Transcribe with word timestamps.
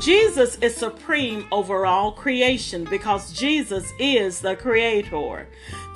Jesus 0.00 0.56
is 0.62 0.74
supreme 0.74 1.46
over 1.52 1.84
all 1.84 2.12
creation 2.12 2.84
because 2.84 3.34
Jesus 3.34 3.92
is 3.98 4.40
the 4.40 4.56
creator. 4.56 5.46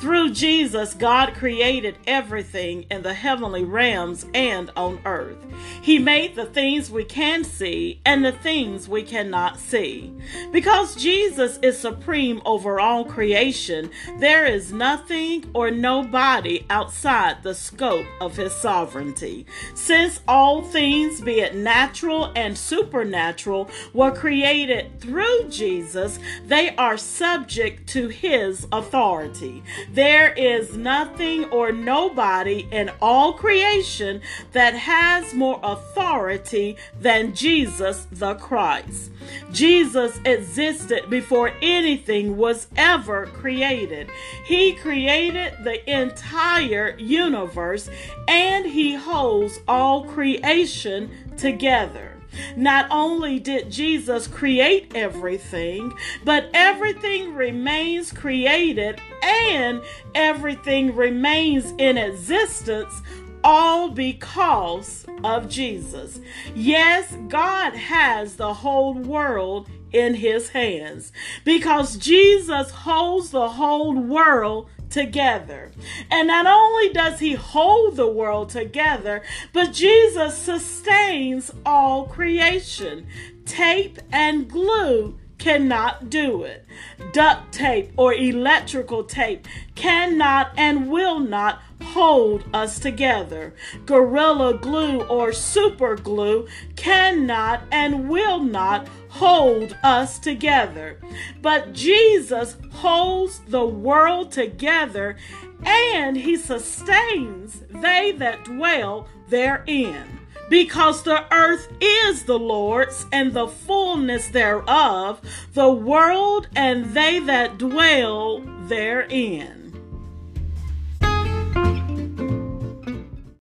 Through 0.01 0.33
Jesus, 0.33 0.93
God 0.93 1.35
created 1.35 1.97
everything 2.07 2.85
in 2.91 3.03
the 3.03 3.15
heavenly 3.15 3.65
realms 3.65 4.27
and 4.35 4.71
on 4.77 5.01
earth. 5.05 5.39
He 5.81 5.99
made 5.99 6.35
the 6.35 6.45
things 6.45 6.91
we 6.91 7.05
can 7.05 7.45
see 7.45 8.01
and 8.05 8.25
the 8.25 8.33
things 8.33 8.89
we 8.89 9.03
cannot 9.03 9.59
see. 9.59 10.13
Because 10.53 10.97
Jesus 10.97 11.59
is 11.63 11.79
supreme 11.79 12.43
over 12.45 12.81
all 12.81 13.05
creation, 13.05 13.91
there 14.19 14.45
is 14.45 14.73
nothing 14.73 15.51
or 15.55 15.71
nobody 15.71 16.67
outside 16.69 17.43
the 17.43 17.55
scope 17.55 18.07
of 18.21 18.37
his 18.37 18.53
sovereignty. 18.53 19.47
Since 19.75 20.21
all 20.27 20.63
things, 20.63 21.21
be 21.21 21.41
it 21.41 21.55
natural 21.55 22.33
and 22.35 22.59
supernatural, 22.59 23.71
were 23.93 24.13
created 24.13 25.01
through 25.01 25.49
Jesus, 25.49 26.19
they 26.47 26.75
are 26.77 26.97
subject 26.97 27.89
to 27.91 28.09
his 28.09 28.67
authority. 28.73 29.63
There 29.95 30.33
is 30.33 30.77
nothing 30.77 31.45
or 31.47 31.71
nobody 31.71 32.67
in 32.73 32.91
all 33.01 33.33
creation 33.35 34.23
that 34.51 34.75
has 34.75 35.33
more 35.35 35.61
authority 35.63 36.77
than 37.01 37.33
Jesus 37.33 38.09
the 38.11 38.35
Christ. 38.35 39.13
Jesus 39.53 40.19
existed 40.25 41.09
before 41.09 41.53
anything 41.63 42.37
was 42.37 42.67
ever 42.77 43.27
created. 43.27 44.11
He 44.45 44.73
created 44.73 45.59
the 45.63 45.89
entire 45.89 46.97
universe 46.99 47.89
and 48.27 48.67
he 48.67 48.97
holds 48.97 49.61
all 49.69 50.07
creation 50.07 51.09
together. 51.37 52.14
Not 52.57 52.87
only 52.91 53.39
did 53.39 53.71
Jesus 53.71 54.27
create 54.27 54.93
everything, 54.95 55.93
but 56.25 56.51
everything 56.55 57.35
remains 57.35 58.13
created 58.13 59.01
and 59.23 59.83
everything 60.15 60.95
remains 60.95 61.73
in 61.79 61.99
existence 61.99 63.03
all 63.45 63.91
because 63.91 65.05
of 65.23 65.49
Jesus. 65.49 66.19
Yes, 66.55 67.15
God 67.29 67.75
has 67.75 68.37
the 68.37 68.55
whole 68.55 68.95
world 68.95 69.69
in 69.93 70.15
his 70.15 70.49
hands 70.49 71.13
because 71.45 71.97
Jesus 71.97 72.71
holds 72.71 73.31
the 73.31 73.49
whole 73.49 73.95
world 73.95 74.69
together. 74.95 75.73
And 76.09 76.29
not 76.29 76.47
only 76.47 76.93
does 76.93 77.19
he 77.19 77.35
hold 77.35 77.97
the 77.97 78.07
world 78.07 78.49
together, 78.49 79.23
but 79.53 79.73
Jesus 79.73 80.39
sustains 80.39 81.51
all 81.67 82.07
creation. 82.07 83.09
Tape 83.45 83.99
and 84.13 84.49
glue 84.49 85.19
cannot 85.45 86.09
do 86.09 86.43
it. 86.43 86.65
Duct 87.13 87.53
tape 87.53 87.93
or 87.99 88.15
electrical 88.15 89.05
tape 89.05 89.47
cannot 89.75 90.51
and 90.57 90.91
will 90.91 91.21
not 91.21 91.61
hold 91.83 92.43
us 92.55 92.79
together. 92.79 93.55
Gorilla 93.85 94.57
glue 94.57 95.03
or 95.03 95.35
super 95.35 95.97
glue 95.97 96.49
cannot 96.77 97.61
and 97.71 98.09
will 98.09 98.41
not 98.41 98.89
hold 99.11 99.77
us 99.83 100.19
together. 100.19 100.99
But 101.43 101.75
Jesus 101.75 102.57
holds 102.73 103.41
the 103.41 103.67
world 103.67 104.33
together 104.33 105.17
and 105.63 106.17
he 106.17 106.39
sustains 106.39 107.65
they 107.69 108.13
that 108.13 108.45
dwell 108.47 109.09
therein. 109.29 110.24
Because 110.49 111.03
the 111.03 111.25
earth 111.33 111.69
is 111.81 112.25
the 112.25 112.39
Lord's 112.39 113.07
and 113.13 113.33
the 113.33 113.49
fullness 113.49 114.29
thereof, 114.29 115.21
the 115.55 115.73
world 115.73 116.49
and 116.55 116.95
they 116.95 117.19
that 117.21 117.59
dwell 117.59 118.41
therein. 118.69 119.64